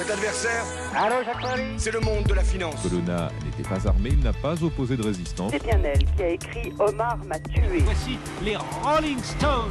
[0.00, 0.64] Cet adversaire,
[1.76, 2.82] c'est le monde de la finance.
[2.82, 5.52] Colonna n'était pas armé, il n'a pas opposé de résistance.
[5.52, 7.80] C'est bien elle qui a écrit Omar m'a tué.
[7.84, 9.68] Voici les Rolling Stones.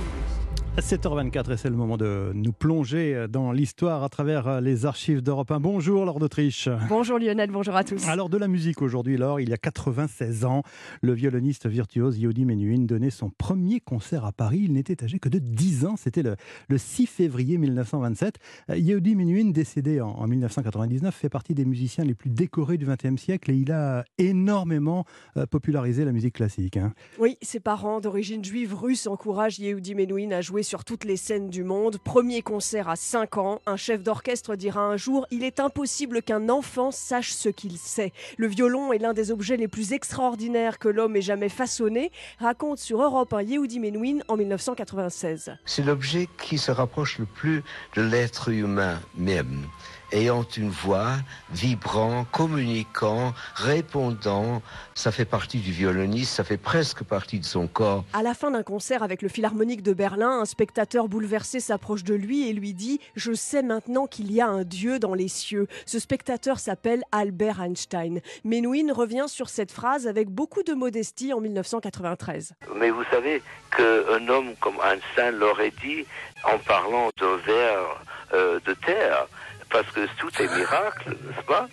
[0.80, 5.52] 7h24 et c'est le moment de nous plonger dans l'histoire à travers les archives d'Europe
[5.52, 5.60] 1.
[5.60, 6.70] Bonjour Laure d'Autriche.
[6.88, 8.08] Bonjour Lionel, bonjour à tous.
[8.08, 10.64] Alors de la musique aujourd'hui Laure, il y a 96 ans,
[11.02, 14.62] le violoniste virtuose Yehudi Menuhin donnait son premier concert à Paris.
[14.64, 16.36] Il n'était âgé que de 10 ans, c'était le,
[16.70, 18.36] le 6 février 1927.
[18.76, 23.22] Yehudi Menuhin, décédé en, en 1999, fait partie des musiciens les plus décorés du XXe
[23.22, 25.06] siècle et il a énormément
[25.38, 26.78] euh, popularisé la musique classique.
[26.78, 26.94] hein.
[27.20, 31.50] Oui, ses parents d'origine juive russe encouragent Yehudi Menuhin à jouer sur toutes les scènes
[31.50, 31.98] du monde.
[31.98, 36.48] Premier concert à 5 ans, un chef d'orchestre dira un jour Il est impossible qu'un
[36.48, 38.14] enfant sache ce qu'il sait.
[38.38, 42.78] Le violon est l'un des objets les plus extraordinaires que l'homme ait jamais façonné, raconte
[42.78, 45.58] sur Europe un Yehudi Menuhin en 1996.
[45.66, 47.64] C'est l'objet qui se rapproche le plus
[47.96, 49.66] de l'être humain même,
[50.12, 51.14] ayant une voix,
[51.52, 54.62] vibrant, communiquant, répondant.
[54.94, 58.06] Ça fait partie du violoniste, ça fait presque partie de son corps.
[58.14, 62.50] À la fin d'un concert avec le Philharmonique de Berlin, spectateur bouleversé s'approche de lui
[62.50, 65.68] et lui dit Je sais maintenant qu'il y a un Dieu dans les cieux.
[65.86, 68.20] Ce spectateur s'appelle Albert Einstein.
[68.44, 72.56] Menuhin revient sur cette phrase avec beaucoup de modestie en 1993.
[72.76, 76.06] Mais vous savez qu'un homme comme Einstein l'aurait dit
[76.44, 79.28] en parlant de vers euh, de terre,
[79.70, 81.70] parce que tout est miracle, n'est-ce pas?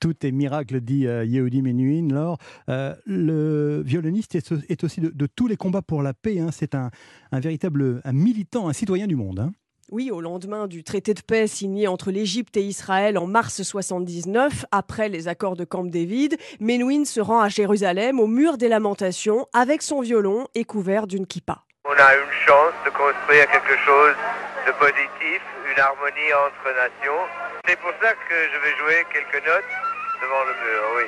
[0.00, 2.08] Tout est miracle, dit euh, Yehudi Menuhin.
[2.12, 6.38] Laure, Euh, le violoniste est, est aussi de, de tous les combats pour la paix.
[6.40, 6.50] hein.
[6.52, 6.90] C'est un,
[7.32, 9.40] un véritable un militant, un citoyen du monde.
[9.40, 9.52] hein.
[9.90, 14.66] Oui, au lendemain du traité de paix signé entre l'Égypte et Israël en mars 79,
[14.70, 19.46] après les accords de Camp David, Menuhin se rend à Jérusalem, au mur des lamentations,
[19.54, 21.64] avec son violon et couvert d'une kippa.
[21.86, 24.14] On a une chance de construire quelque chose
[24.66, 25.40] de positif,
[25.72, 27.22] une harmonie entre nations.
[27.68, 29.64] C'est pour ça que je vais jouer quelques notes
[30.22, 31.02] devant le mur, oui.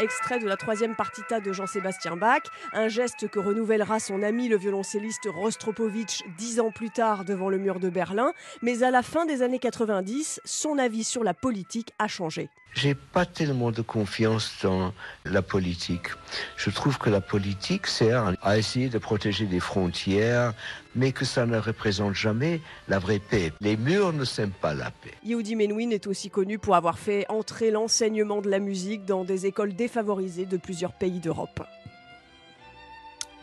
[0.00, 2.42] Extrait de la troisième partita de Jean-Sébastien Bach,
[2.74, 7.56] un geste que renouvellera son ami le violoncelliste Rostropovitch dix ans plus tard devant le
[7.56, 8.32] mur de Berlin.
[8.60, 12.50] Mais à la fin des années 90, son avis sur la politique a changé.
[12.72, 14.94] J'ai pas tellement de confiance dans
[15.24, 16.08] la politique.
[16.56, 20.54] Je trouve que la politique sert à essayer de protéger des frontières,
[20.94, 23.52] mais que ça ne représente jamais la vraie paix.
[23.60, 25.12] Les murs ne s'aiment pas la paix.
[25.24, 29.46] Yehudi Menuhin est aussi connu pour avoir fait entrer l'enseignement de la musique dans des
[29.46, 31.62] écoles défavorisées de plusieurs pays d'Europe.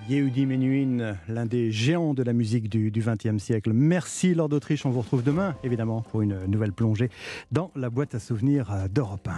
[0.07, 3.73] Yehudi Menuhin, l'un des géants de la musique du XXe siècle.
[3.73, 4.85] Merci Lord d'Autriche.
[4.85, 7.09] On vous retrouve demain, évidemment, pour une nouvelle plongée
[7.51, 9.33] dans la boîte à souvenirs d'Europe 1.